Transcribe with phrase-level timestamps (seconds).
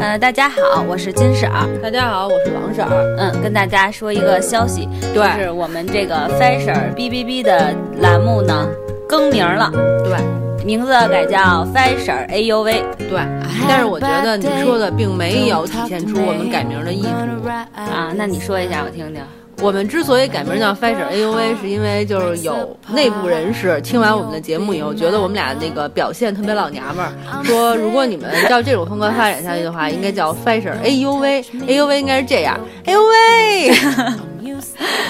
[0.00, 1.68] 呃，大家好，我是金婶儿。
[1.82, 3.16] 大家好，我是王婶儿。
[3.18, 8.66] 嗯，跟大家说一个消息，对就是我们这个 Fashion B B B 的栏目呢
[9.06, 9.70] 更名了，
[10.02, 10.16] 对
[10.64, 12.82] 名字改叫 Fashion A U V。
[12.98, 13.20] 对，
[13.68, 17.46] 但是我觉得你说的并没有体现出我们改名的意图。
[17.74, 19.22] 啊，那你说一下我听听。
[19.62, 27.12] 我们之所以改名叫 Fashion A U V，是因为就是有内部人士听完我们的节目以后，觉得我们俩那个表现特别老娘们儿，
[27.44, 34.20] 说如果你们照这种风格发展下去的话，应该叫 Fashion A U V，A U V 应该是这样，A U V。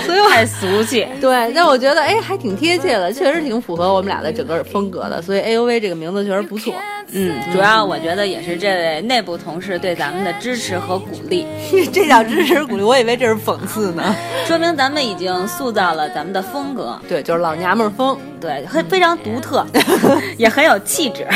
[0.07, 1.07] 所以我太俗气。
[1.21, 6.73] 对，但我觉得哎还挺贴切的，确实挺符合我们俩的整个风格的，所以 A U V 这个名字确实不错。
[7.13, 11.45] 嗯，主要我觉得也是这位内部同事对咱们的支持和鼓励，
[11.93, 14.15] 这叫支持鼓励，我以为这是讽刺呢。
[14.47, 19.67] 说明咱们已经塑造了咱们的风格，对，就是老娘们儿风，对，很非常独特，
[20.39, 21.27] 也很有气质。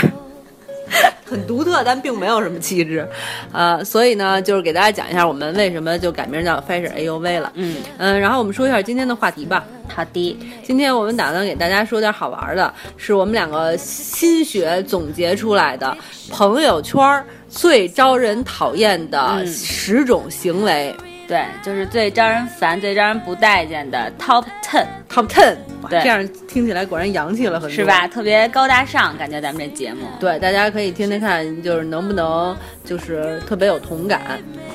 [1.35, 3.05] 很独特，但并没有什么气质，
[3.51, 7.51] 呃，所以呢，就是给大家讲一下我们为什么就改名叫 Fashion A U V 了。
[7.57, 9.65] 嗯嗯，然后我们说一下今天的话题吧。
[9.89, 15.97] 好的，今天我们打算给大家说点好玩的，是我们两个心血总结出来的
[16.31, 17.03] 朋友圈
[17.49, 20.95] 最招人讨厌的十种行为。
[21.27, 24.87] 对，就是最招人烦、最招人不待见的 Top Ten。
[25.09, 25.57] Top Ten，
[25.89, 28.07] 对这样听起来果然洋气了很多，是吧？
[28.09, 30.01] 特别高大上，感觉咱们这节目。
[30.19, 34.21] 对，大家可以听听看，就是能不能就是特别有同感。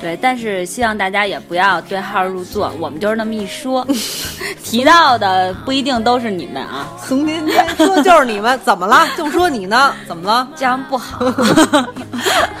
[0.00, 3.86] 对，但是希望大家也不要对号入座，我们就是那么一说，
[4.64, 6.88] 提到的不一定都是你们啊。
[7.06, 9.06] 从今天说就是你们，怎么了？
[9.16, 9.94] 就说你呢？
[10.08, 10.48] 怎么了？
[10.56, 11.18] 这样不好。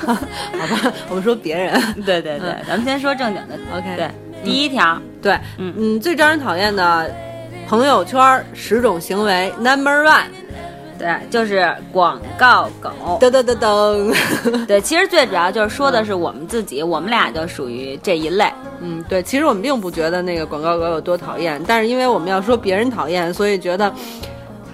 [0.00, 1.80] 好吧，我们说别人。
[2.04, 3.54] 对对对，咱们先说正经的。
[3.74, 4.10] OK，对，
[4.44, 7.10] 第一条，对，嗯嗯，最招人讨厌的
[7.68, 10.24] 朋友圈十种行为，Number One，
[10.98, 12.90] 对，就是广告狗。
[13.20, 14.66] 噔噔噔噔。
[14.66, 18.50] 对，其实最主要就是说的是我们自己，我们俩就属于这一类。
[18.80, 23.92] 嗯，对，其实我们并不觉得那个广告狗有多讨厌，但是因为我们要说别人讨厌，所以觉得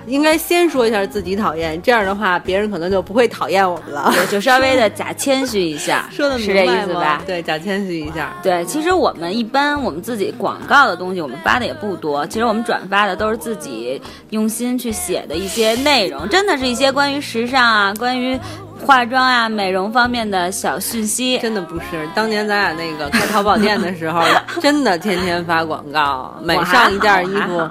[0.07, 4.11] 应该先说一下自己讨厌，这样的话别人可能就不会讨厌我们了。
[4.15, 7.23] 对，就稍微的假谦虚一下， 说的是这意思吧？
[7.27, 8.33] 对，假谦虚一下。
[8.43, 12.27] 对，其实我们一般我们自己广告的东西，我们发的也不多。
[12.27, 14.01] 其实我们转发的都是自己
[14.31, 18.39] 用心去写的一些内容，真的是一些关于时尚啊、关于
[18.85, 21.39] 化妆啊、美容方面的小讯息。
[21.39, 24.23] 真的不是，当年咱俩那个开淘宝店的时候，
[24.63, 27.69] 真的天天发广告，每上一件衣服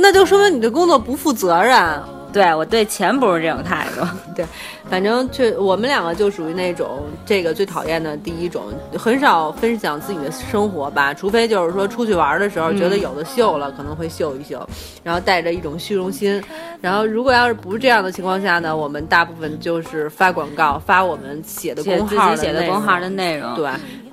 [0.00, 1.76] 那就说明你对工作不负责任。
[2.30, 4.06] 对我对钱不是这种态度。
[4.36, 4.44] 对，
[4.90, 8.64] 反正就我们两个就属于那种这个最讨厌的第一种，
[8.98, 14.64] 很少分享自己的生活吧，除非就是说出去玩的时候，觉得有的秀了，可能会秀一秀，
[15.02, 16.40] 然后带着一种虚荣心。
[16.82, 23.70] 然后如果要是不是这样的情况下呢，我们大部分就是发广告，发我们写的写公号写的内容公号的内容，对。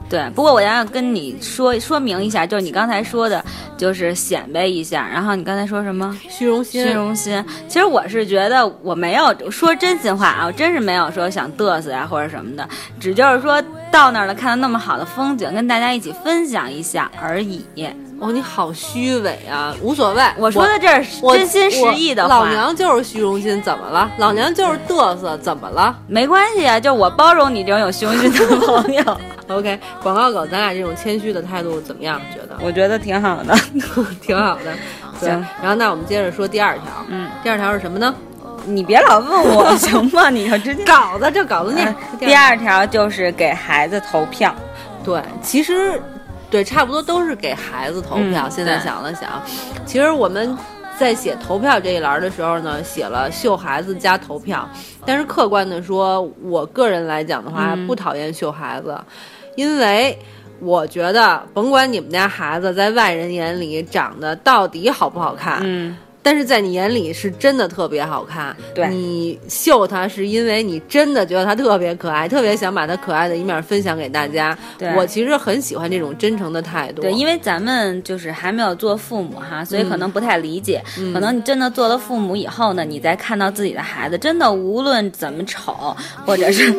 [0.08, 3.44] 对，不过我要跟你说说明一下，就是你刚才说的，
[3.76, 5.08] 就是显摆一下。
[5.08, 6.16] 然后你刚才说什么？
[6.30, 7.44] 虚荣心，虚荣心。
[7.68, 12.68] 其实我是觉得我没有说真心话啊，我真是没有说想嘚瑟呀或者什么的，
[13.00, 13.62] 只就是说
[13.92, 17.66] 到那儿了，看到那么好的风景，跟大家一起分享一下而已。
[18.20, 19.76] 哦，你好虚伪啊！
[19.82, 22.30] 无所谓，我说的这是真心实意的话。
[22.40, 24.10] 老娘就是虚荣心，怎么了？
[24.18, 29.18] 老娘就是嘚瑟，怎么了没关系啊，就我包容你这种有虚荣心的朋友？
[29.50, 32.20] OK，广告狗，咱俩这种谦虚的态度怎么样？
[32.34, 33.56] 觉得我觉得挺好的。
[34.22, 34.74] 挺好的。
[35.20, 36.84] 对行，然后那我们接着说第二条。
[37.10, 38.14] 嗯，第二条是什么呢？
[38.66, 40.30] 你别老问我行吗？
[40.30, 40.84] 你要直接。
[40.86, 41.94] 稿子，这稿子念。
[42.18, 44.56] 第二条就是给孩子投票。
[45.04, 46.02] 对，其实
[46.50, 48.48] 对，差不多都是给孩子投票。
[48.48, 49.42] 嗯现在想了想，
[49.86, 50.58] 其实我们
[50.98, 54.68] 在写投票这一栏的时候呢，写了秀孩子加投票。
[55.06, 59.00] 但是客观的说，我个人来讲的话，嗯不讨厌秀孩子，
[59.56, 60.18] 因为。
[60.62, 68.58] 我觉得，甭管你们家孩子在外人眼里长得到底好不好看，嗯，但是在你眼里是真的特别好看。
[68.74, 74.58] 对你秀他是因为你真的觉得他特别可爱，特别想把他可爱的一面分享给大家。
[74.76, 77.04] 对我其实很喜欢这种真诚的态度。
[77.04, 80.84] 对，因为咱们就是还没有做父母哈，所以可能不太理解。
[80.98, 85.96] 嗯可能你真的做了父母以后呢，你再看到自己的孩子，真的无论怎么丑，
[86.26, 86.72] 或者是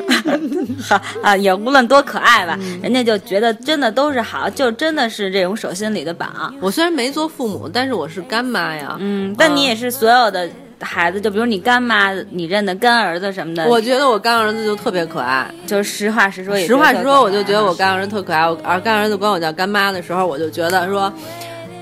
[0.82, 6.26] 哈 啊，也无论多可爱吧，嗯人家就觉得真的都是好，就真的是这种手心里的宝。
[6.60, 8.96] 我虽然没做父母，但是我是干妈呀。
[8.98, 10.48] 嗯，但你也是所有的
[10.80, 15.50] 孩子，就比如你干妈，你认的干儿子什么的，我觉得我干儿子就特别可爱。
[15.66, 18.48] 就实话实说实话实说，我就觉得我干儿子特可爱。
[18.48, 21.12] 我而干儿子管我叫干妈的时候，我就觉得说，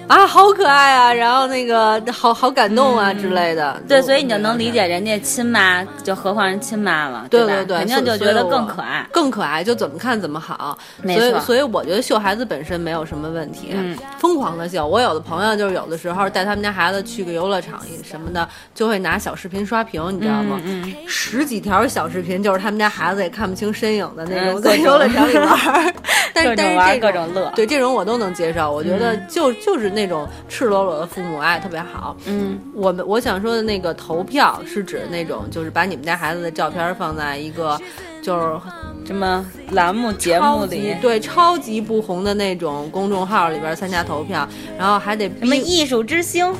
[0.06, 3.80] 啊，好可爱啊，然后那个好好感动啊之类的。
[3.88, 7.46] 对，所以你就能理解人家亲妈，就何况人亲妈了，对吧？
[7.46, 9.06] 对对肯定就觉得更可爱。
[9.10, 10.76] 更可爱，就怎么看怎么好。
[11.02, 14.86] 没错所以所以我觉得秀孩子本身没有什么问题，嗯疯狂的秀。
[14.86, 20.60] 我有的朋友就是有的时候带他们家孩子去个游乐场什么的，就会拿小视频刷屏，你知道吗？
[20.64, 25.94] 嗯嗯十几条小视频就是他们家孩子也看不清身影的那种，嗯在游乐场里玩儿。
[26.34, 28.70] 但是但是这各种乐对这种我都能接受。
[28.72, 32.16] 我觉得就就是那种赤裸裸的父母爱特别好。
[32.26, 37.80] 嗯，我们我想说的那个投票是指那种，就是把你们家孩子的照片放在一个，
[38.20, 38.60] 就是
[39.06, 44.46] 什么栏目节目里，对超级不红的那种公众号里边参加投票，
[44.76, 46.52] 然后还得什么艺术之星。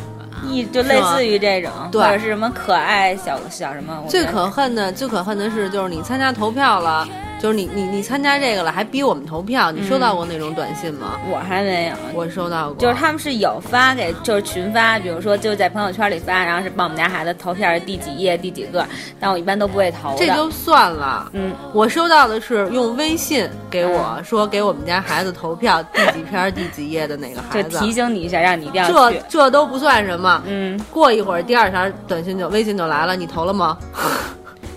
[0.50, 7.08] 艺就类似于这种，对或者是什么可爱小小什么，最可恨的最可恨的是，就是你参加投票了，
[7.44, 11.20] 就是你你你参加这个了，还逼我们投票，你收到过那种短信吗？
[11.30, 18.86] 我还没有，我收到过，就是他们是有发给，就是群发，比如说就在朋友圈里发，然后是帮我们家孩子投票是第几页第几个，
[19.20, 20.16] 但我一般都不会投。
[20.16, 21.30] 这就算了。
[21.34, 29.20] 嗯，我收到的是用微信给我说给我们家孩子投票第几篇第几页的那个孩子，提醒你一下，让你一定要这。
[29.28, 30.42] 这都不算什么。
[30.46, 33.76] 嗯，过一会儿第二条短信就微信就来了，你投了吗？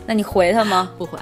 [0.08, 0.90] 那你回他吗？
[0.98, 1.20] 不回，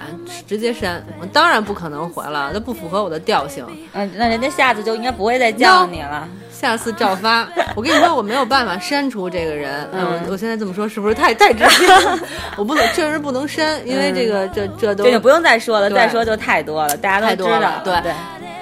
[0.48, 1.04] 直接删。
[1.20, 3.66] 我当然不可能回了，这不符合我的调性。
[3.94, 6.28] 嗯，那人家下次就应该不会再叫你了。
[6.56, 7.48] 下次照发。
[7.75, 9.88] 我跟你说，我没有办法删除这个人。
[9.92, 12.18] 嗯我我现在这么说是不是太 太直接了？
[12.56, 17.81] 我不能，确实不能删，因为这个这这都这就不用再说了，再说就太多了，大家太都知道。
[17.84, 18.13] 对对，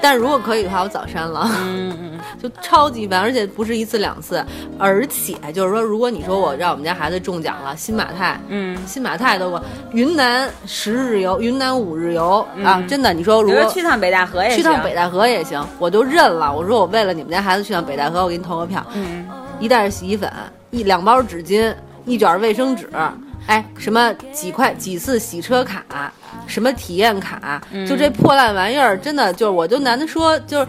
[0.02, 1.50] 但如果可以的话，我早删了。
[1.62, 4.44] 嗯嗯，就超级烦，而且不是一次两次，
[4.80, 9.62] 而且就是说，如果你说我让我们家孩子中奖了，新马泰，嗯，新马泰都过
[9.92, 14.58] 云南十日游，云南五日游、啊，真的，你说如果去趟北戴河也行。
[14.58, 16.54] 去趟北戴河也行，我就认了。
[16.54, 18.86] 我说我为了你们家孩子去趟北戴河，我给你投个票。
[18.94, 19.26] 嗯，
[19.60, 20.32] 一袋洗衣粉，
[20.72, 21.74] 一两包纸巾，
[22.06, 22.90] 一卷卫生纸，
[23.48, 25.84] 哎，什么几块几次洗车卡，
[26.48, 30.68] 什么体验卡，就这破烂玩意儿，真的就是我就难得说就是。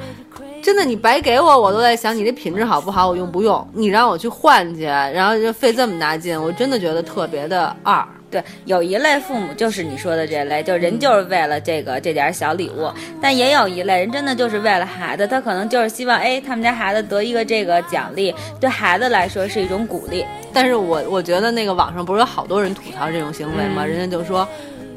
[0.63, 3.69] 真的，你白给我，我都在想你这品质好不好，我用不用？
[3.75, 8.03] 你让我去换去，然后就费这么大劲，我真的觉得特别的二。
[8.35, 12.91] 对，有一类父母就是你说的这类，就是人就是为了这个这点小礼物，
[13.23, 20.27] 但也有一类人真的就是为了孩子，他可能就是希望，哎，他们家孩子得一个这个奖励，对孩子来说是一种鼓励。
[20.53, 23.85] 但是我我觉得那个网上不是有好多人吐槽这种行为吗？
[23.85, 24.49] 嗯人家就说，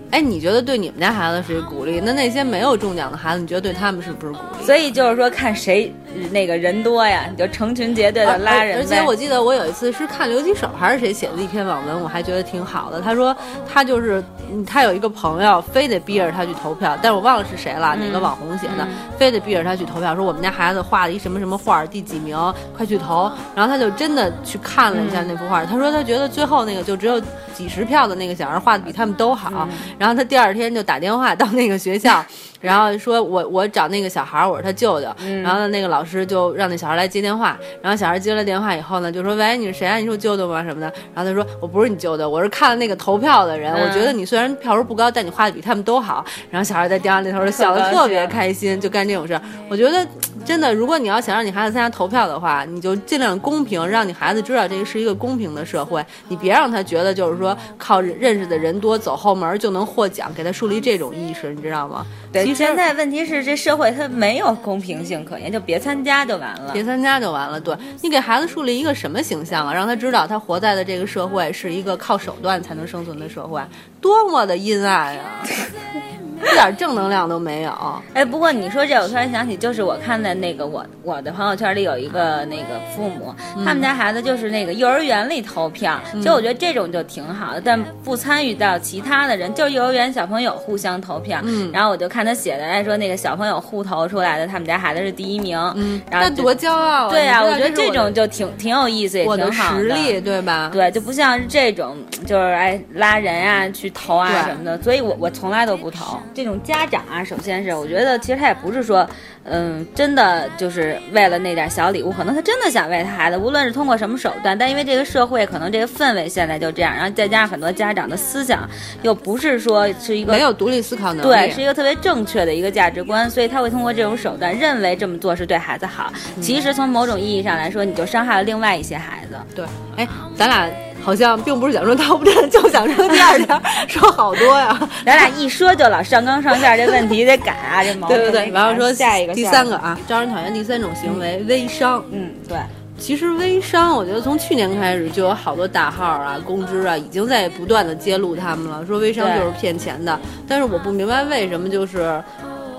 [0.09, 4.65] 哎，你觉得对你们家孩子是一鼓励，那那些没有中奖的孩子，你觉得对他们是不是鼓励？
[4.65, 5.93] 所以就是说，看谁
[6.31, 8.97] 那个人多呀，你就成群结队的拉人而呗。
[8.97, 13.01] 且我记得我有一次是看刘吉手还是谁写的一篇网文，我还觉得挺好的。
[13.01, 13.35] 他说
[13.67, 18.87] 他就是嗯他有一个朋友，非得逼着他去投票，但是我忘了是谁了，哪个网红写的，
[19.17, 22.37] 非得逼着他去投票，说我们家孩子画了一什么什么画，第几名，
[22.75, 23.31] 快去投。
[23.55, 27.19] 然后他就真的去看了一下那幅画，他说他觉得最后那个就只有
[27.53, 29.67] 几十票的那个小孩画的比他们都好。
[29.97, 32.23] 然后他第二天就打电话到那个学校。
[32.59, 35.07] 然后说我我找那个小孩，我是他舅舅。
[35.43, 37.57] 然后呢，那个老师就让那小孩来接电话。
[37.81, 39.97] 然后小孩接了电话以后呢，就说：“喂，你是谁啊？
[39.97, 40.63] 你是我舅舅吗？
[40.63, 43.73] 什么的？”然后他说：“我不是你舅舅，我是看了那个投票的人。
[43.73, 49.41] 我觉得你虽然票数不高，但你画的比他们都好。”然后小孩在电话那头就笑得特别开心，就干这种事儿。
[49.69, 50.05] 我觉得
[50.45, 56.03] 真的，如果你要想让你孩子参加投票的话，你就尽量公平，让你孩子知道这个是一个公平的社会。
[56.27, 62.05] 你别让他觉得就是说靠认识的人多走后门就能获奖，给他树立这种意识，你知道吗？
[62.31, 66.71] 对，现在问题是这社会它没有公平性可言，就别参加就完了。
[66.73, 67.59] 别参加就完了。
[67.59, 69.73] 对你给孩子树立一个什么形象啊？
[69.73, 73.61] 让他知道他活在的这个社会是一个靠手段才能生存的社会，
[74.01, 75.43] 多么的阴暗啊！
[76.41, 77.71] 一点正能量都没有。
[78.13, 83.33] 哎，不过你说这，我突然想起，就是我看的那个我我的朋友圈里有一个那个父母，
[83.65, 91.39] 他们家孩子就是那个幼儿园里投票，其实我觉得这种就挺好的，但不参与到其他的人，就是幼儿园小朋友互相投票。
[91.43, 95.57] 嗯然后我就看他写的，哎，说那个小朋友互投出来的，他们家孩子是第一名。
[95.75, 97.09] 嗯，然后多骄傲啊！
[97.09, 100.69] 对呀、我觉得这种就挺挺有意思，也挺好实力，对吧？
[100.73, 106.19] 对，就不像是这种，就是哎拉人啊去投啊什么的，所以我我从来都不投。
[106.37, 109.09] 这种家长啊，首先是我觉得其实他也不是说，
[109.43, 118.69] 嗯，真的就是为了那点小礼物，可能他真的想为他孩子，无论是通过什么手段，但因为这个社会可能这个氛围现在就这样，然后再加上很多家长的思想
[119.01, 121.27] 又不是说是一个没有独立思考能力。
[121.27, 126.13] 对，是一个特别正确的一个价值观，所以他会通过这种手段认为这么做是对孩子好。
[126.39, 129.35] 其实从某种意义上来说，你就伤害了另外一些孩子。
[129.55, 129.65] 对，
[129.95, 130.69] 哎，咱俩
[131.07, 134.77] 好像并不是想说他不了，就想说第二条，说好多呀。
[135.05, 142.03] 咱俩一说就老上纲上线，这问题得改啊，这毛病对对对，然后说下一个第三个啊，招人讨厌第三种行为，微商。
[142.11, 142.57] 嗯，对，
[142.99, 150.19] 其实微商，我觉得从去年开始就有好多大号啊、公知啊，已经在不断的揭露他们了，说微商就是骗钱的。
[150.45, 152.21] 但是我不明白为什么就是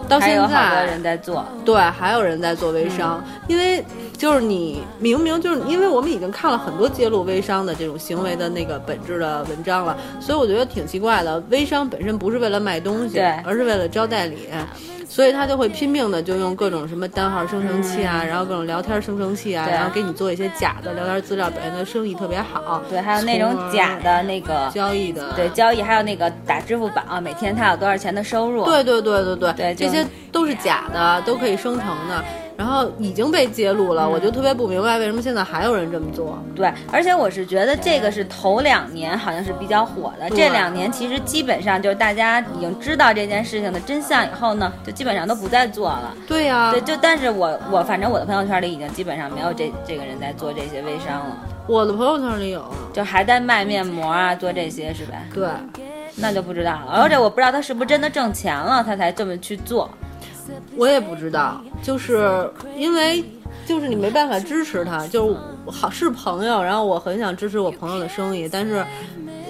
[0.08, 3.84] 到现在好多人在做，对，还有人在做微商，因为
[4.16, 11.42] 就是你明明就是因为我们已经看了很多揭露微商的这种行为的那个本质的文章了，所以我觉得挺奇怪的。
[11.50, 14.48] 微商本身不是为了卖东西，而是为了招代理。
[15.10, 22.82] 所以他就会拼命的就用各种什么单号生成器啊，然后各种聊天生成器啊，然后给你做一些假的聊天资料，表现的生意特别好。
[22.90, 28.66] 对，还有那种假的那个交易的，对交易，还有那个打支付宝，每天他有多少钱的收入？
[28.66, 29.97] 对对对对对，对，这些
[30.32, 32.24] 都是假的，都可以生成的。
[32.56, 36.36] 然后已经被揭露了，我就特别不明白为什么现在还有人这么做。
[36.56, 46.12] 对，而且我是觉得这个是头两年好像是比较火的，这两年其实基本上就是大家已经知道这件事情的真相以后呢，就基本上都不再做了。
[46.26, 51.36] 对呀，对，就但是我我反正我的朋友圈里已经基本上没有这这个人在做这些微商了。
[51.68, 55.18] 我的朋友圈里有，就还在卖面膜啊，做这些是吧？
[55.32, 55.46] 对，
[56.20, 57.02] 那就不知道了。
[57.02, 59.90] 而且我不知道他是不是真的挣钱了，他才这么去做。
[60.76, 63.22] 我也不知道，就是因为
[63.66, 65.36] 就是你没办法支持他，就是
[65.70, 68.84] 好是朋友，然后我很想支持我朋友的生意，但是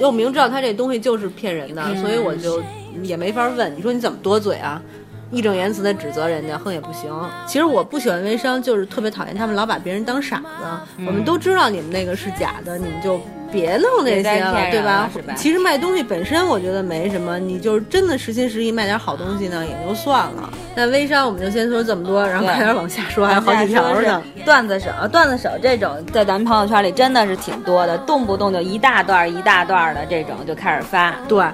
[0.01, 2.61] 又明知道他这东西就是骗人的，所以我就
[3.03, 3.75] 也没法问。
[3.77, 4.83] 你说你怎么多嘴啊？
[5.31, 7.13] 义正言辞的指责人家，哼也不行。
[7.47, 11.05] 其实我不喜欢微商，就是特别讨厌他们老把别人当傻子。
[11.07, 13.21] 我们都知道你们那个是假的，你们就。
[13.51, 15.11] 别弄那些了，对吧？
[15.37, 20.51] 其实卖东西本身我觉得没什么，你就是真的实心实意卖点好东西呢，也就算了。
[20.75, 24.23] 那微商我们就先说这么多，然后快点往下说，还有好几条呢。
[24.45, 31.15] 段子手，段子手这种在咱们朋友圈里真的是挺多的，动不动就一大段一大段的这种就开始发。
[31.27, 31.45] 对。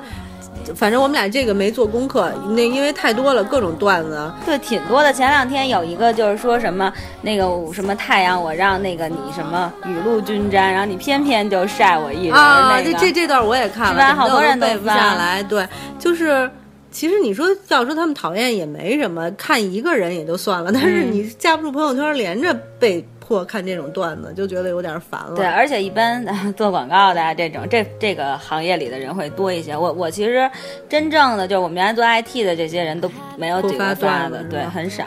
[0.75, 5.13] 反正我们俩这个没做功课，那因为太多了，各种段子，对，挺多的。
[5.13, 6.93] 前两天有一个就是说什么
[7.23, 12.35] 那个什么太阳，我让那个你什么雨露均沾，然后你偏偏就晒我一人。
[12.35, 14.15] 啊，这这这段我也看了，是吧？
[14.15, 15.43] 好多人背不下来。
[15.43, 15.67] 对，
[15.99, 16.51] 就是
[16.91, 23.07] 其实你说要说他们讨厌也没什么，看一个人也就算了，但是你架不住朋友圈连着被。
[23.27, 25.35] 破看这种段子就觉得有点烦了。
[25.35, 29.75] 对，而且一般 做广告的这种这这个行业里的人会多一些。
[29.75, 30.49] 我我其实
[30.89, 35.05] 真正的就我们原来做 IT 的这些人都没有几个发的，对，很少。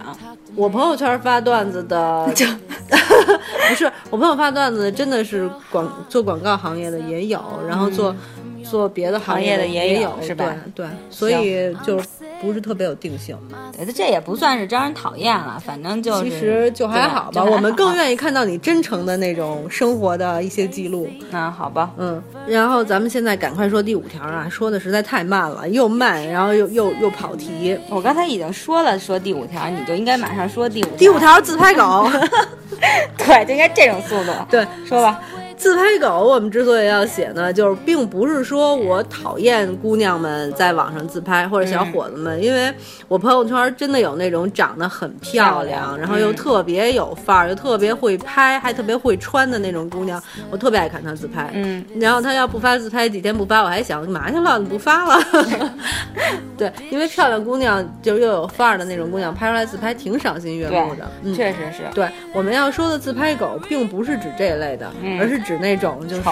[0.56, 2.44] 我朋友圈发段子的就
[3.70, 8.16] 不是我朋友发段子，真的是广做广告行业的也有，然后做
[8.64, 10.56] 做别的行业的也有，是吧？
[10.74, 12.02] 对，所以就。
[12.42, 13.38] 不是特别有定性，
[13.76, 17.44] 对，这也不算是招人讨厌了，反正就其实就还好吧。
[17.44, 21.10] 我们更愿意看到你真诚的那种生活的一些记录。
[21.32, 22.22] 那好吧，嗯。
[22.48, 27.78] 然后咱们现在赶快说第五条啊，说的实在太慢了，又慢，然后又又又跑题。
[27.90, 30.98] 我刚才已经说了，说第五条，你就应该马上说第五条。
[30.98, 32.10] 第五条自拍狗，
[33.18, 34.32] 对，就应该这种速度。
[34.50, 35.20] 对，说吧。
[35.58, 42.72] 自拍狗，我们之所以要写呢，就是并不是说我讨厌姑娘们在网上自拍或者小伙子们，因为
[43.08, 50.22] 我朋友圈真的有那种长得很漂亮，然后又特别有范儿，又特别会拍，还特别会穿的那种姑娘，
[50.52, 51.50] 我特别爱看她自拍。
[51.54, 55.20] 嗯，然后她要不发自拍，几天不发，我还想干嘛去了，你不发了。
[56.56, 61.34] 对，因为漂亮姑娘就又有范儿的那种姑娘，拍出来自拍挺赏心悦目的。
[61.36, 61.84] 确实是。
[61.94, 65.47] 对，我们要说的自拍狗，并不是指这一类的，而是。
[65.48, 66.24] 指那种就是，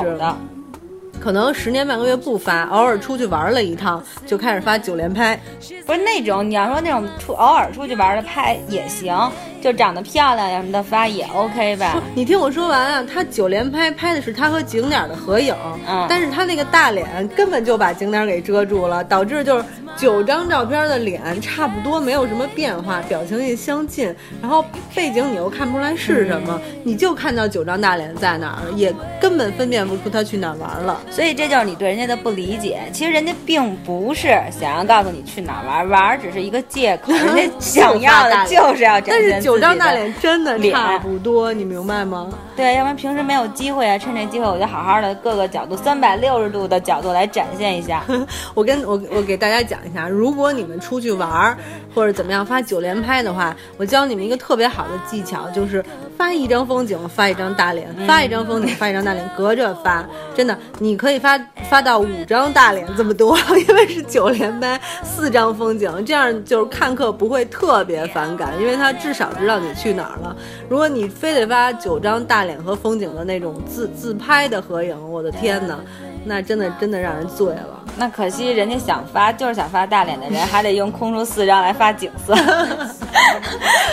[1.21, 5.39] 可能十年半个月不发，偶尔出去玩了一趟就开始发九连拍，
[5.85, 9.17] 不是那种你要说那种出偶尔出去玩的拍也行。
[9.65, 11.99] 就长得漂亮呀什么的发也 OK 吧？
[12.13, 15.55] 你听我说完啊，他九连拍拍的是他和景点的合影，
[15.89, 19.65] 嗯，但是他那个大脸根本就把景点给遮住了，导致就是
[19.97, 31.01] 九张照片的脸差不多没有什么变化，表情也相近，然后背景你又看不出来是什么，你就看到九张大脸在哪儿，也根本分辨不出他去哪儿玩了。
[31.09, 42.29] 所以这就是你对人家的不理解，其实人家并不是想要告诉你去哪儿玩，玩只是一个借口， 人家想要的就是要展现九张大脸真的差不多，你明白吗？
[42.55, 48.03] 对，要不然平时没有机会啊，趁这机会我就好好的各个角度三百六十度的角度来展现一下。
[48.53, 51.57] 我跟我我给大家讲一下，如果你们出去玩
[51.95, 55.83] 或者怎么样发九连拍的话，我教你们一个特别好的技巧，就是
[56.15, 60.05] 发一张风景发一张大脸，发一张风景发一张大脸，隔着发。
[60.35, 63.35] 真的，你可以发发到五张大脸这么多，
[63.67, 69.95] 因为是九连拍，四张风景，这样就是看客不会特别反感，因为他至少知道你去。
[69.95, 70.35] 哪儿了？
[70.67, 75.79] 如果你非得发九张大脸和风景的那种自自拍的合影，我的天哪，
[76.25, 77.79] 那真的真的让人醉了。
[77.97, 82.35] 那可惜人家想发就是想发大脸的人，还得用空出四张来发景色。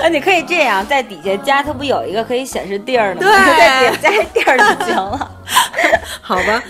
[0.03, 3.31] 那 你可以这样，在底下加，它不有一个可以显示地儿的吗？
[3.45, 5.31] 对 在底下加地儿就行了。
[6.21, 6.62] 好吧。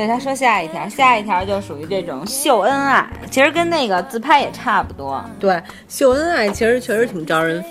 [0.00, 5.22] 对，他说下一条，下一条就属于这种秀恩爱，其实跟那个自拍也差不多。
[5.38, 7.62] 对，秀恩爱其实确实挺招人，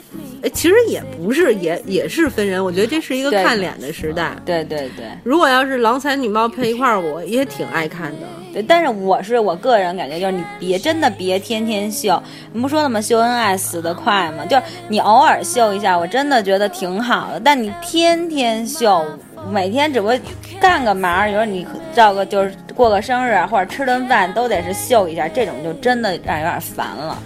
[0.43, 2.63] 哎，其实也不是，也也是分人。
[2.63, 4.33] 我觉得这是一个看脸的时代。
[4.45, 8.27] 对对对，如果要是郎才女貌配一块儿，我也挺爱看的。
[8.53, 12.21] 对，但是我是我个人感觉，就是你别真的别天天秀。
[12.53, 13.01] 你不说了吗？
[13.01, 14.45] 秀恩爱死得快吗？
[14.45, 17.41] 就是你偶尔秀一下，我真的觉得挺好的。
[17.43, 19.03] 但你天天秀。
[19.51, 20.17] 每天只不过
[20.59, 27.17] 干个嘛，有时候你照个就是过个生日或者吃顿饭，都得是秀一下，这种就真的让人有点烦了。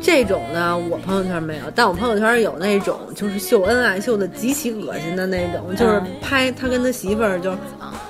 [0.00, 7.56] 这种呢，我朋友圈没有，但我朋友圈有那种就是秀恩爱秀的极其恶心的那种，就是拍他跟他媳妇儿，就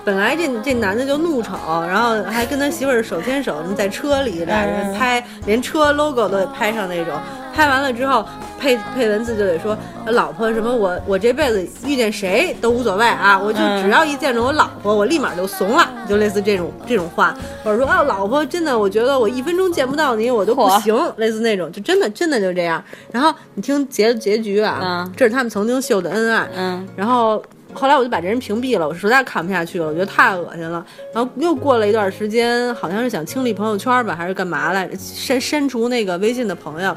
[0.04, 1.54] 本来这这男的就怒丑，
[1.86, 7.14] 然后还跟他媳妇儿手牵手在车里俩人拍，连车 logo 都得拍上那种。
[7.54, 8.26] 拍完了之后，
[8.58, 22.82] 配配文字就得说老婆什么我我这辈子遇见谁都无所谓啊，我就只要一见着我老婆，我立马就怂了，就类似这种这种话，或者说啊老婆真的我觉得我一分钟见不到你我都不行，类似那种就真的真的就这样。
[23.12, 27.42] 然后你听结结局啊，这是他们曾经秀的恩爱，嗯，然后
[27.72, 30.84] 后来我就把这人屏蔽了，我实在看不下去了，我觉得太恶心了。
[31.12, 34.96] 然后又过了一段时间，好像是想清理朋友圈吧，还是干嘛来着？
[34.96, 36.96] 删删除那个微信的朋友。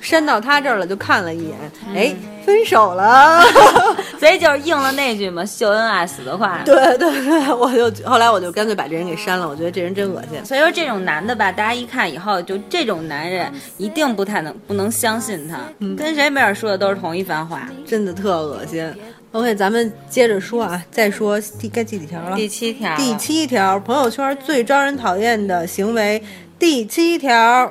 [0.00, 1.56] 删到他这儿了，就看了一眼，
[1.94, 2.14] 哎，
[2.46, 3.42] 分手了，
[4.18, 6.60] 所以就是应了那句嘛，秀恩爱死得快。
[6.64, 10.44] 对对对，我就后来我就干脆把这人给删了，我觉得这人真恶心。
[10.44, 15.58] 所以说这种男的吧，大家一看以后，就这种男人一定不太能不能相信他，
[15.96, 18.90] 跟谁没准说的都是同一番话，真的特恶心。
[19.32, 22.34] OK，咱们接着说啊，再说第该第几条了？
[22.34, 22.96] 第七条。
[22.96, 26.22] 第七条，朋友圈最招人讨厌的行为。
[26.58, 27.70] 第七条。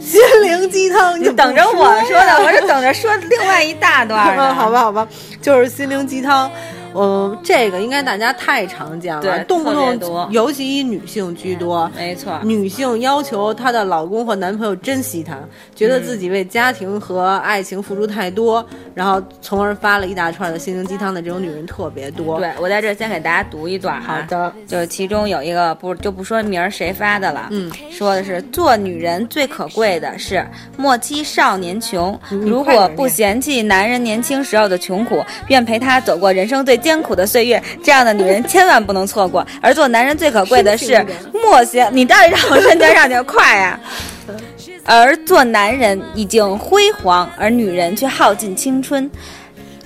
[0.00, 4.36] 心灵鸡汤，你等着我说的，我是等着说另外一大段。
[4.54, 5.06] 好吧，好吧，
[5.40, 6.50] 就是心灵鸡汤。
[6.94, 11.90] 嗯，这个应该大家太常见了，动不动，尤其以女性居多。
[11.96, 15.38] 没错，女性要求她的老公或男朋友珍惜她，
[15.74, 22.38] 觉得自己为家庭和爱情付出太多，然后从而发了一大串的心灵鸡汤的这种女人特别多。
[22.38, 36.81] 对我在这先给大家读一段好的，就是其中有一个不就不说名儿谁发的了，嗯，说的是做女人最可贵的是莫欺少年穷，如果不嫌弃男人年轻时候的穷苦，愿陪他走过人生最。
[36.82, 39.46] 艰苦的岁月，这样的女人千万不能错过。
[39.60, 43.80] 而做男人最可贵的是，默写你到底让我瞬间上去快呀？
[44.84, 49.08] 而做男人已经辉煌，而女人却耗尽青春。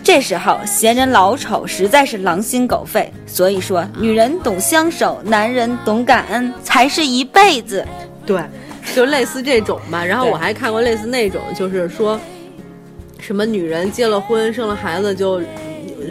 [0.03, 3.13] 这时候闲人老丑，实在是狼心狗肺。
[3.27, 7.85] 所以说，女人懂相守，男人懂感恩，才是一辈子。
[8.25, 8.41] 对，
[8.95, 10.03] 就类似这种吧。
[10.03, 12.19] 然后我还看过类似那种，就是说，
[13.19, 15.43] 什么女人结了婚，生了孩子就。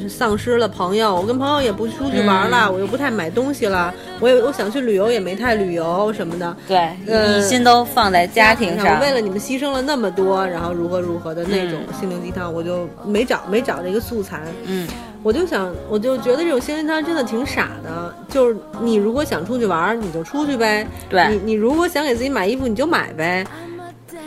[0.09, 6.55] 丧失了朋友，我跟朋友也不出去玩了，我又不太买东西了，我也我想去旅游也没太旅游什么的。
[6.67, 14.41] 对，一心都放在家庭上，为了你们牺牲了那么多，然后如何如何的那种心灵鸡汤，我就没找没找这个素材。
[14.65, 14.87] 嗯，
[15.23, 18.13] 我就想，我就觉得这种心灵鸡汤真的挺傻的。
[18.29, 20.87] 就是你如果想出去玩，你就出去呗。
[21.09, 23.45] 对，你你如果想给自己买衣服，你就买呗。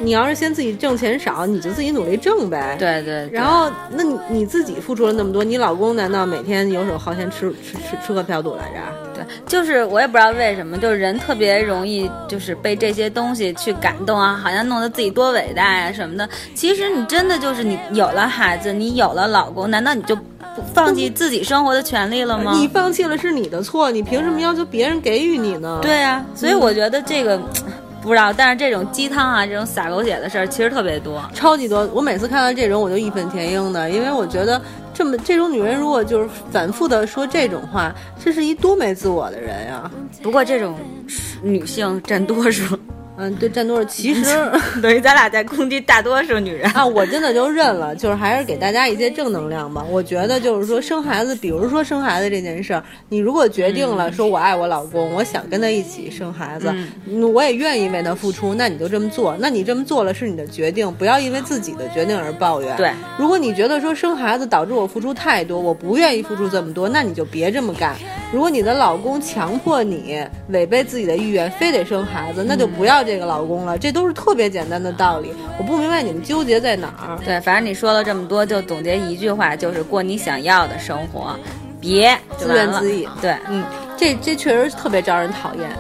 [0.01, 2.77] 你要是先自己挣钱少，你就自己努力挣呗。
[2.79, 3.29] 对对。
[3.33, 8.79] 然后，那你你自己付出了那么多，你老公难道每天游手好闲吃吃吃吃喝嫖赌来着？
[9.15, 16.29] 对，就是我也不知道为什么，就是人特别容易就是被这些东西去感动啊，好像弄得自己多伟大呀什么的。
[16.55, 20.17] 其实你真的就是你有了孩子，你有了老公，难道你就
[20.73, 22.53] 放弃自己生活的权利了吗？
[22.55, 25.81] 你放弃了是你的错，你凭什么要求别人给予你呢？
[25.83, 27.41] 对啊，所以我觉得这个。
[28.01, 31.87] 不知道，但是这种鸡汤啊，这种撒狗血的事儿其实特别多，超级多。
[31.93, 34.61] 我每次看到这种，我就义愤填膺的，因为我觉得
[34.95, 39.91] 这么这种女人，如果就是反复的说这种话，这是一多没自我的人呀。
[40.23, 40.77] 不过这种
[41.43, 42.79] 女性占多数。
[43.19, 43.85] 嗯，对，占多少？
[43.85, 44.25] 其实
[44.81, 46.87] 等于咱俩在攻击大多数女人啊！
[46.87, 49.85] 我真的就认了，就是还是给大家一些正能量吧。
[49.91, 56.73] 我觉得就是说生孩子，比如说生孩子这件事儿，你如果决定了说我爱我老公，我想跟他一起生孩子，
[57.35, 59.37] 我也愿意为他付出，那你就这么做。
[59.41, 62.77] 那你这么做了是你的决定，不要因为自己的决定而抱怨。
[62.77, 67.97] 对，如果你觉得说生孩子导致我付出太多，我不愿意付出这么多，那你就别这么干。
[68.33, 73.79] 如果你的老公强迫你违背自己的意愿，非得生孩子，那就不要这个老公了。
[73.79, 75.33] 这都是特别简单的道理。
[75.59, 77.18] 我不明白你们纠结在哪儿。
[77.25, 81.35] 对，反正你说了这么多，就总结一句话，就是过你想要的生活，
[81.81, 83.07] 别自怨自艾。
[83.21, 83.64] 对，嗯，
[83.97, 85.71] 这这确实特别招人讨厌。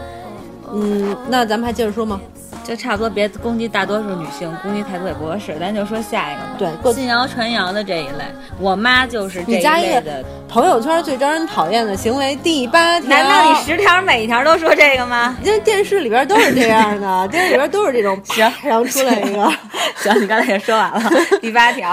[0.72, 2.18] 嗯，那咱们还接着说吗？
[2.64, 5.56] 就差不多，别攻击大多数女性，攻击太多也不合适。
[5.58, 6.76] 咱就说下一个吧。
[6.82, 8.24] 对，信谣传谣的这一类，
[8.60, 10.24] 我妈就是这一加一个类的。
[10.48, 13.08] 朋友圈最招人讨厌的行为第八条。
[13.10, 15.36] 难道你十条每一条都说这个吗？
[15.44, 19.52] 因为电视里边都是这样的， 电视里边都是这种，行，然后出来一个。
[19.96, 21.10] 行，你刚才也说完了。
[21.42, 21.90] 第八条，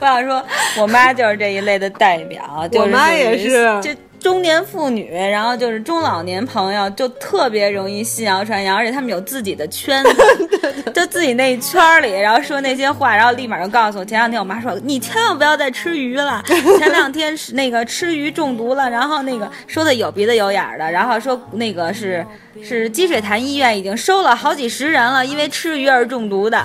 [0.00, 0.44] 我想说，
[0.78, 2.66] 我妈就是这一类的代表。
[2.72, 3.80] 就是我妈也是。
[3.80, 14.04] 就中年妇女，然后就是中老年朋友，就特别容易信谣传谣，而且他们有自己的圈子， 就自己那一圈里，然后说那些话，然后立马就告诉我。
[14.04, 16.42] 前两天我妈说，你千万不要再吃鱼了。
[16.78, 22.26] 前两天是那个吃鱼中毒了，然后那个说的有鼻子有眼的，然后说那个是
[22.62, 26.62] 是积水潭医院已经收了好几十人了，因为吃鱼而中毒的。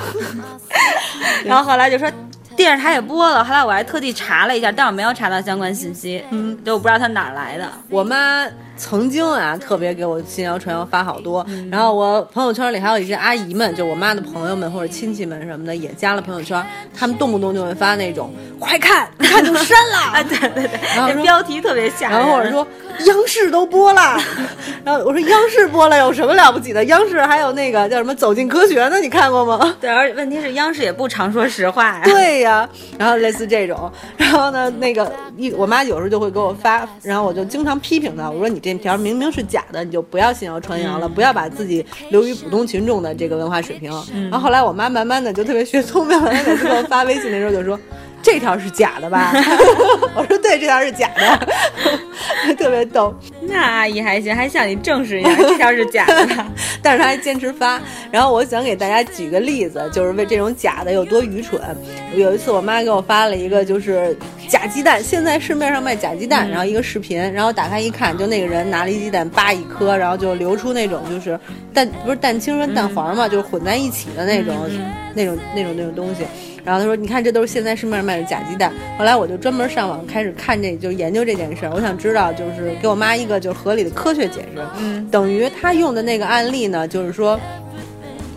[1.45, 2.11] 然后后来就说。
[2.55, 7.69] 电视台也播了，后来我还特地查了一下，但我没有查到相关信息，嗯，就我不知道他哪来的。
[7.89, 22.67] 我们曾经啊，特别给我信谣传谣发好多，然后我朋友圈里还有一些阿姨们，就我妈的朋友们或者亲戚们什么的，也加了朋友圈，他们动不动就会发那种“快看， 看就删了”，啊，对对对，然后标题特别吓人，然后或者说
[23.05, 24.17] 央视都播了，
[24.83, 26.83] 然后我说央视播了有什么了不起的？
[26.85, 28.99] 央视还有那个叫什么《走进科学》呢？
[28.99, 29.75] 你看过吗？
[29.79, 32.01] 对，而且问题是央视也不常说实话呀。
[32.05, 43.91] 对呀，然后类似这种，然后呢，那个一我妈有时候就会给我发，然后我就经常批评她，我说你这条明明是假的，你就不要信谣传谣了，不要把自己流于普通群众的这个文化水平。
[44.31, 47.77] 然后后来我妈慢慢的就特别学聪明了，她每次给我发微信的时候就说。
[48.23, 49.33] 这条是假的吧？
[50.15, 51.47] 我说对，这条是假的，
[52.55, 53.13] 特别逗。
[53.41, 56.45] 那阿姨还行，还向你证实一下这条是假的，
[56.81, 57.79] 但是她还坚持发。
[58.09, 61.59] 然后我想给大家举个例子，就是为这种假的有多愚蠢。
[62.15, 71.37] 有一次我妈给我发了一个就是假鸡蛋，现在市面上卖假鸡蛋，然后一个视频，然后打开一看，就那个人拿了一鸡蛋扒一颗，然后就流出那种就是
[71.73, 74.55] 蛋不是蛋清跟蛋黄嘛，就是混在一起的那种
[75.13, 76.23] 那种那种那种东西。
[76.65, 81.71] 然后他说：“你看，这都是现在市面上卖的假鸡蛋。”后来我就专门上网开始看这，就研究这件事儿。
[81.73, 84.63] 我想知道，就是给我妈一个就是合理的科学解释。
[84.77, 87.39] 嗯，等于他用的那个案例呢，就是说，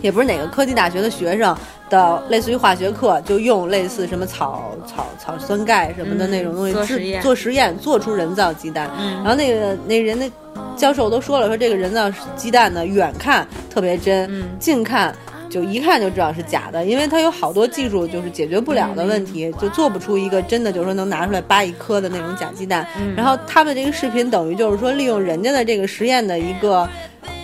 [0.01, 1.55] 也不是哪个科技大学的学生
[1.89, 8.89] 的，类似于化学课，就用类似什么草草草酸钙什么的那种东西做实验，做实验做出人造鸡蛋。
[8.99, 10.29] 嗯，然后那个那人的
[10.75, 15.15] 教授都说了，说这个人造鸡蛋呢，远看特别真，近看。
[15.49, 22.87] 就一看就知道是假的，因为它有好多技术就是解决不了的问题，就做不出一个真的就是说能拿出来扒一颗的那种假鸡蛋。
[23.15, 26.87] 然后他们这个视频等于就是说利用人家的这个实验的一个。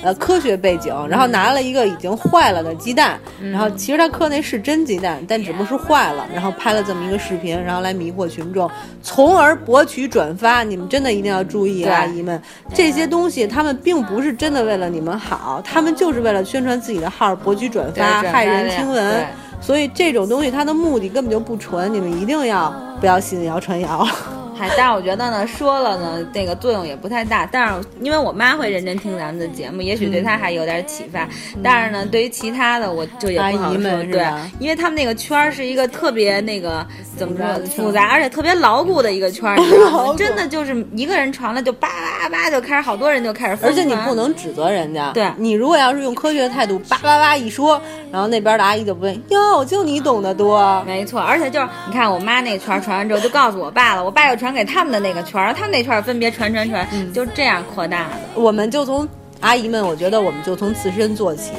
[0.03, 8.69] 呃，科学背景，然后拿了一个已经坏了的鸡蛋，然后其实他磕那是真鸡蛋，但只不过是坏了，然后拍了这么一个视频，然后来迷惑群众，
[9.01, 10.61] 从而博取转发。
[10.61, 12.41] 你们真的一定要注意，阿姨们，
[12.73, 19.25] 这些东西他们并不是真的为了你们好，他们就是为了宣传自己的号，博取转发，骇人听闻。
[19.61, 22.69] 所以这种东西它的目的根本就不纯，你们一定要
[22.99, 24.05] 不要信谣传谣。
[24.55, 27.47] 嗨，但是我觉得呢， 说了呢，那个作用也不太大。
[27.51, 31.27] 但是因为我妈会认真听咱们的节目，也许对她还有点启发。
[31.63, 33.81] 但是呢，对于其他的，我就也不好说。
[33.81, 34.25] 对，
[34.59, 36.85] 因为他们那个圈儿是一个特别那个
[37.17, 39.57] 怎么说复杂，而且特别牢固的一个圈儿，
[40.17, 41.87] 真的就是一个人传了就叭
[42.21, 43.57] 叭叭就开始，好多人就开始。
[43.63, 45.11] 而且你不能指责人家。
[45.11, 50.83] 对，你如果要是用科学的态度叭叭叭一说，然后那边的阿姨就不问哟，就你懂得多。
[50.85, 58.19] 没错，而且就是你看我妈那圈传完之后，就告诉我爸了，我爸又传给他们的那个圈儿，他们那圈儿分别传传传，就这样扩大的。
[58.35, 59.07] 我们就从
[59.39, 61.53] 阿姨们，我觉得我们就从自身做起，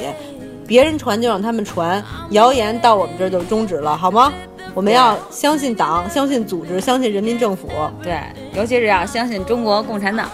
[0.67, 4.31] 别人传就让他们传，谣言到我们这儿就终止了，好吗？
[4.75, 7.67] 我们要相信党，相信组织，相信人民政府。
[8.03, 8.19] 对，
[8.53, 10.29] 尤其是要相信中国共产党。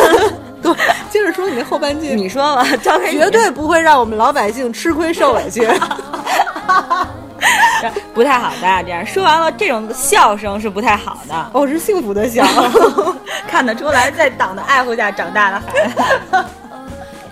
[0.62, 0.72] 对，
[1.10, 5.68] 接着说你那后半句，你说吧，交给绝对不会让我们老百姓吃亏受委屈。
[8.14, 11.50] 不太好的，这样说完了，这种笑声是不太好的。
[11.52, 12.44] 哦，是幸福的笑，
[13.48, 16.44] 看得出来，在党的爱护下长大的孩子。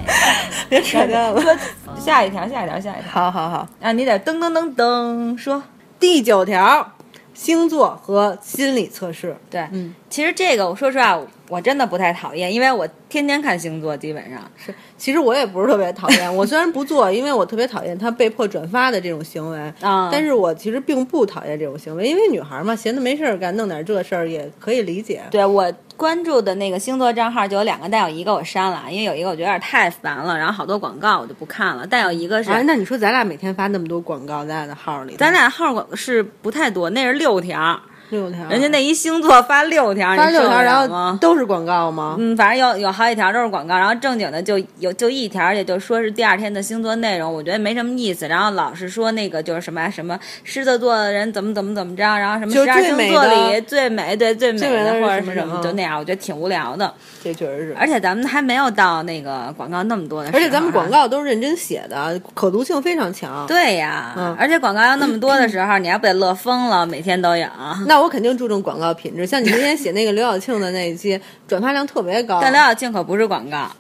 [0.69, 1.59] 别扯淡了，
[1.99, 3.11] 下一条，下一条，下一条。
[3.11, 5.63] 好好好，啊，你得噔噔噔噔说
[5.99, 6.93] 第九条，
[7.35, 9.37] 星座和心理测试。
[9.49, 11.19] 对，嗯，其实这个我说实话，
[11.51, 14.73] 我真的不太讨厌，因为我天天看星座，基本上是。
[14.97, 20.09] 其实我也不是特别讨厌，我虽然不做，因为我特别讨厌他被迫转发的这种行为啊。
[20.13, 25.23] 但是我其实并不讨厌这种行为，因为女孩嘛，闲的没事儿干，弄点这事儿也可以理解。
[25.31, 31.87] 对我关注的那个星座账号就有两个，但有一个我删了，因为有一个我觉得有点太烦了，然后好多广告我就不看了。
[31.89, 37.81] 但有一个是，那你说咱俩每天发那么多广告，咱俩的号里，咱俩号是不太多，那是六条。
[38.11, 41.19] 六条，人家那一星座发六条，发六条，然后吗？
[41.21, 42.17] 都是广告吗？
[42.19, 48.29] 嗯，反正有有好几条都是广告，然后正经的就有就一条，也就说是第二天的星座内容，我觉得没什么意思。
[48.29, 56.93] 然后老是说那个就是什么什么狮子座的人怎么怎么怎么着，然后什么十二星座里最美对最美的或者什么什么，就那样，我觉得挺无聊的。
[57.23, 63.47] 这确实是，而且咱们还没有到那个广告那么多的，而且咱们广告都是认真写的，可读性非常强。
[63.47, 66.85] 对呀，嗯，而且广告要那么多的时候，你还不得乐疯了？
[66.87, 67.47] 每天都有。
[67.87, 72.39] 那我肯定注重广告品质，像你那天 写那个刘晓庆的那一期，转发量特别高。
[72.43, 73.71] 但刘晓庆可不是广告，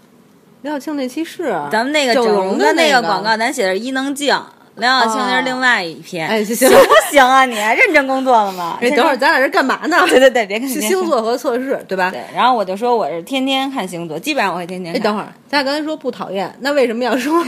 [0.62, 4.38] 刘晓庆那期是咱们那个整容的那个广告，咱写的是伊能静。
[4.76, 6.76] 刘晓庆那是另外一篇，哎， 行不
[7.10, 7.44] 行啊？
[7.44, 8.78] 你认真工作了吗？
[8.80, 9.98] 哎，等会儿咱俩这干嘛呢？
[10.08, 12.08] 对对对，别看星座和测试，对吧？
[12.10, 12.22] 对。
[12.34, 14.94] 然后我就说我是天天看星座，基本上我会天天。
[14.94, 17.44] 哎，等会儿，咱俩刚才说不讨厌，那为什么要说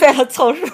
[0.00, 0.66] 为了凑数？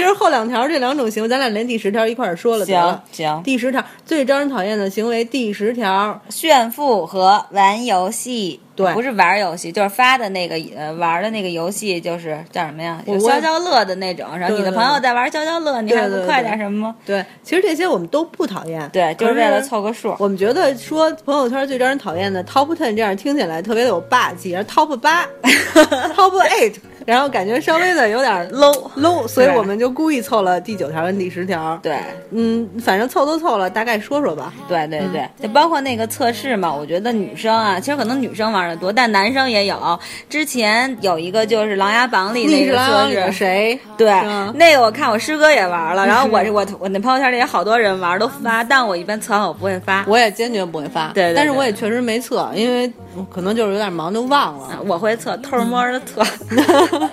[0.00, 3.42] 其实后两条这两种行为，咱俩连第十条一块儿说了行行。
[3.44, 8.58] 第十条最招人讨厌的行为，第十条炫富和玩游戏。
[8.74, 12.98] 对，不是玩游戏，就是发的那个呃玩的那个游戏，就是叫什么呀？
[13.20, 14.26] 消消乐的那种。
[14.38, 16.96] 然后你的朋友在玩消消乐，你还不快点什么吗？
[17.04, 18.88] 对，其实这些我们都不讨厌。
[18.90, 20.16] 对，就是为了凑个数。
[20.18, 25.26] 我们觉得说朋友圈最招人讨厌的 top ten 这样听起来特别的有霸气而，top 八，
[26.16, 26.76] top eight。
[27.10, 31.76] 然后感觉稍微的有点 low low，所以我们就故意凑了第九条跟第十条。
[31.82, 31.98] 对，
[32.30, 34.52] 嗯，反正凑都凑了，大概说说吧。
[34.68, 39.98] 对对对，就包括那个测试嘛，我觉得女生啊，其实可能女生玩的多，但男生也有。
[40.28, 43.76] 之前有一个就是《琅琊榜》里那个测试，谁？
[43.98, 44.08] 对，
[44.54, 51.08] 那个我看我师哥也玩了，然后我 我我那朋友圈里也好多人玩都发，但我一般测完我不会发，我也坚决不会发。
[51.12, 52.88] 对，但是我也确实没测，因为
[53.30, 54.78] 可能就是有点忙就忘了。
[54.86, 56.22] 我会测，偷摸的测。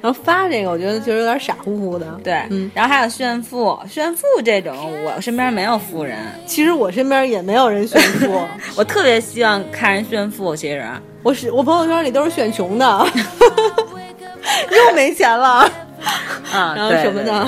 [0.00, 2.06] 然后发这个，我觉得就是有点傻乎乎的。
[2.24, 6.18] 对，嗯，然后还有炫富，炫富这种，我身边没有富人。
[6.46, 8.42] 其实我身边也没有人炫富，
[8.76, 10.56] 我特别希望看人炫富。
[10.56, 10.84] 其实，
[11.22, 13.06] 我是我朋友圈里都是炫穷的，
[14.70, 15.70] 又没钱了
[16.52, 17.46] 啊，然后什么的。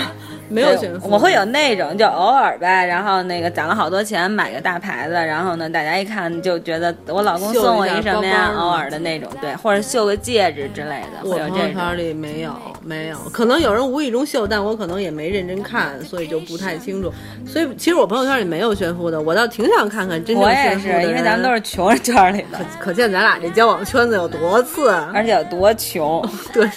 [0.53, 8.53] 没有炫富，我会有那种，就偶尔呗，然后那个攒了好多钱买个大牌子，然后呢，大家一看就觉得我老公送我一什么呀？
[8.57, 11.25] 偶尔的那种，对，或者绣个戒指之类的。
[11.25, 12.53] 我朋友圈里没有，
[12.85, 17.11] 没有，可能有人无意中秀，但我可能也没认真看，所以就不太清楚。
[17.47, 20.95] 所以其实我朋友圈里没有炫富的，我倒挺想看看真正炫富的。
[20.95, 26.23] 我也是，因为咱们都是穷人圈里的，可可见咱俩这交往圈子有多次，而且有多穷。
[26.53, 26.69] 对，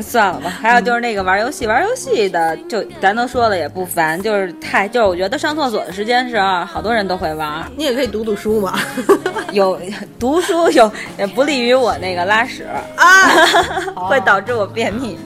[0.00, 0.48] 算了吧。
[0.48, 2.82] 还有就是那个玩游戏，玩游戏的就。
[3.02, 8.78] 咱都说了也不烦，就是太就是我觉得上厕所的时间是好多人都会玩，你也可以读读书嘛。
[9.50, 9.76] 有
[10.20, 10.88] 读书有
[11.18, 13.28] 也不利于我那个拉屎啊，
[14.08, 15.18] 会导致我便秘。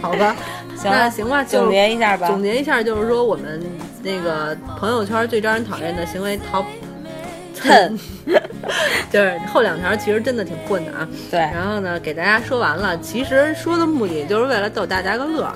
[0.00, 0.34] 好吧，
[0.74, 2.26] 行行吧，总结一下吧。
[2.26, 3.62] 总结一下就是说我们
[4.02, 6.64] 那个朋友圈最招人讨厌的行为，top
[7.54, 7.98] ten，
[9.12, 11.06] 就是后两条其实真的挺混的啊。
[11.30, 15.46] 对，然后呢给大家说完了，其实说的目的就是为了逗大家个乐。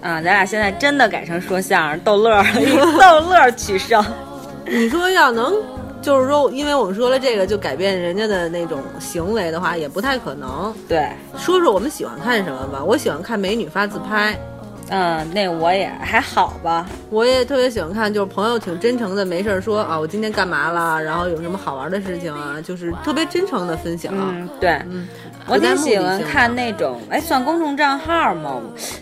[0.00, 4.04] 啊，咱俩现在真的改成说相声逗乐儿，以逗乐儿取胜。
[4.66, 5.54] 你说要能，
[6.02, 10.74] 就是说，因为我们说了这个就改变人家的那种行为的话，也不太可能。
[10.88, 12.82] 对，说说我们喜欢看什么吧。
[12.84, 14.38] 我喜欢看美女发自拍。
[14.88, 16.86] 嗯，那我也还好吧。
[17.10, 24.12] 我也特别喜欢看，就是朋友挺真诚的，没事儿说啊，我今天干嘛了，然后有什么好玩的事情啊，就是特别真诚的分享。
[24.16, 25.06] 嗯，对，嗯。
[25.48, 28.60] 我挺喜欢看那种，哎，算公众账号吗？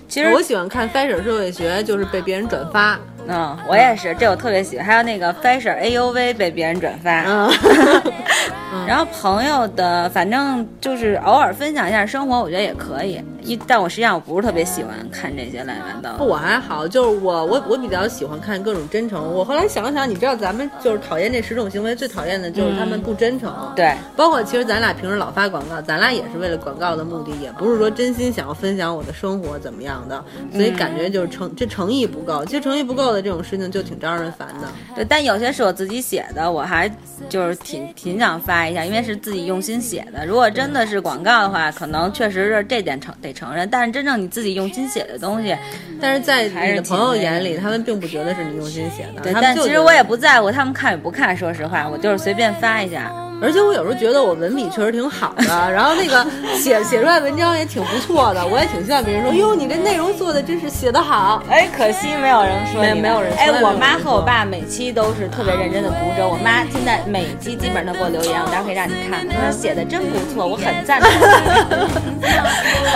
[0.08, 2.98] 其实我喜欢看 fashion 社会学，就是被别人转发。
[3.26, 4.84] 嗯，我也是，这我特别喜欢。
[4.84, 7.24] 还有那个 fashion A U V 被别人转发。
[7.26, 7.50] 嗯。
[8.86, 13.20] 然后朋友的，反正就是偶尔分享一下生活，我觉得也可以。
[13.42, 16.24] 一，但我实际上我不是特别喜欢看这些乱七八糟。
[16.24, 19.34] 我还好，就是我我我比较喜欢看各种真诚。
[19.34, 23.52] 我后来想了想，你知道咱们就是讨厌这十种行为，最讨厌的就是他们不真诚。
[23.76, 32.42] 对，包括其实咱俩平时老发广告，咱俩也是为了广告的目的，也不是说真心想要分享我的生活怎么样的，所以感觉就是诚这诚意不够。
[32.46, 34.68] 其实诚意不够的这种事情就挺招人烦的。
[34.94, 36.90] 对，但有些是我自己写的，我还
[37.28, 40.26] 就是挺挺想发一下，因为是自己用心写的。
[40.26, 43.32] 如果真的是广告的话，可能确实是这点承得。
[43.32, 45.56] 承认，但是真正你自己用心写的东西，
[46.00, 49.22] 但是在你的朋友眼里，他们并不觉得是你用心写的。
[49.22, 53.12] 对，但其实我也不在乎他们看与不看，说实话，我就是随便发一下。
[53.42, 56.24] 而且我有时候觉得我文笔确实挺好的， 然后那个
[56.56, 61.42] 写写出来文章也挺不错的，我也挺希望别人说，哟，你这内容做的真是写得好。
[61.50, 63.32] 哎，可惜没有人说，没没有人。
[63.36, 71.10] 哎，我妈和我爸每期都是特别认真的读者，我妈现在每期基本上都给我留言，我待会可以让你看，她说写的真不错，我很赞同，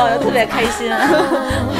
[0.01, 0.91] 我 就特别开心。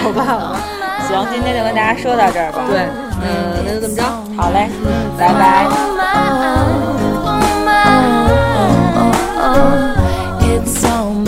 [0.03, 0.61] 好吧，好吧。
[1.09, 2.67] 行，今天就跟大家说到这儿吧。
[2.69, 2.85] 对，
[3.23, 4.03] 嗯，那就这么着，
[4.37, 4.69] 好嘞，
[5.17, 7.08] 拜拜。
[9.61, 11.28] It's all